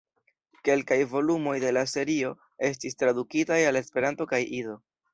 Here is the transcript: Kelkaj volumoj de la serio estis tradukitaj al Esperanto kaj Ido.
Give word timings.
Kelkaj 0.69 0.97
volumoj 1.11 1.53
de 1.65 1.75
la 1.79 1.85
serio 1.93 2.33
estis 2.73 3.01
tradukitaj 3.05 3.63
al 3.71 3.83
Esperanto 3.85 4.33
kaj 4.35 4.45
Ido. 4.63 4.81